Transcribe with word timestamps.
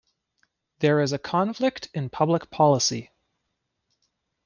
There 0.79 0.99
is 1.01 1.13
a 1.13 1.19
conflict 1.19 1.87
in 1.93 2.09
public 2.09 2.49
policy. 2.49 3.11